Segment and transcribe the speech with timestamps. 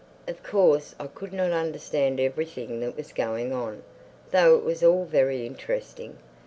[0.27, 3.83] Of course I could not understand everything that was going on,
[4.31, 6.17] though it was all very interesting.